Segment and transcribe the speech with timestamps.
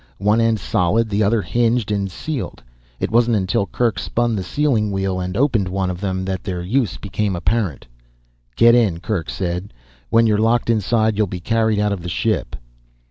[0.17, 2.63] One end solid, the other hinged and sealed.
[2.99, 6.63] It wasn't until Kerk spun the sealing wheel and opened one of them that their
[6.63, 7.85] use became apparent.
[8.55, 9.73] "Get in," Kerk said.
[10.09, 12.55] "When you're locked inside you'll be carried out of the ship."